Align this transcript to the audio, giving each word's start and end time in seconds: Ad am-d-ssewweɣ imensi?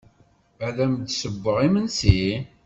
Ad 0.67 0.77
am-d-ssewweɣ 0.85 1.57
imensi? 1.65 2.27